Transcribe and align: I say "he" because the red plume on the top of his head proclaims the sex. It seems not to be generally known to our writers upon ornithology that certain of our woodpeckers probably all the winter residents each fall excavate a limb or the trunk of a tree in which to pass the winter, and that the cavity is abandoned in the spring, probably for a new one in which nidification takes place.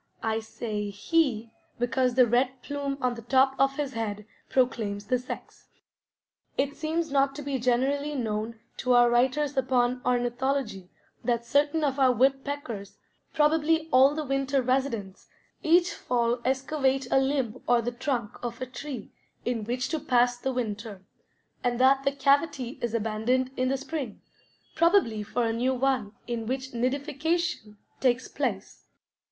I 0.23 0.39
say 0.39 0.89
"he" 0.89 1.51
because 1.77 2.15
the 2.15 2.25
red 2.25 2.63
plume 2.63 2.97
on 3.01 3.13
the 3.13 3.21
top 3.21 3.53
of 3.59 3.75
his 3.75 3.93
head 3.93 4.25
proclaims 4.49 5.05
the 5.05 5.19
sex. 5.19 5.67
It 6.57 6.75
seems 6.75 7.11
not 7.11 7.35
to 7.35 7.43
be 7.43 7.59
generally 7.59 8.15
known 8.15 8.57
to 8.77 8.93
our 8.95 9.11
writers 9.11 9.55
upon 9.55 10.01
ornithology 10.03 10.89
that 11.23 11.45
certain 11.45 11.83
of 11.83 11.99
our 11.99 12.11
woodpeckers 12.11 12.97
probably 13.35 13.89
all 13.91 14.15
the 14.15 14.25
winter 14.25 14.59
residents 14.63 15.27
each 15.61 15.93
fall 15.93 16.41
excavate 16.43 17.05
a 17.11 17.19
limb 17.19 17.61
or 17.67 17.83
the 17.83 17.91
trunk 17.91 18.31
of 18.43 18.59
a 18.59 18.65
tree 18.65 19.11
in 19.45 19.65
which 19.65 19.87
to 19.89 19.99
pass 19.99 20.35
the 20.35 20.51
winter, 20.51 21.05
and 21.63 21.79
that 21.79 22.05
the 22.05 22.11
cavity 22.11 22.79
is 22.81 22.95
abandoned 22.95 23.51
in 23.55 23.67
the 23.69 23.77
spring, 23.77 24.19
probably 24.73 25.21
for 25.21 25.43
a 25.45 25.53
new 25.53 25.75
one 25.75 26.13
in 26.25 26.47
which 26.47 26.71
nidification 26.71 27.77
takes 27.99 28.27
place. 28.27 28.87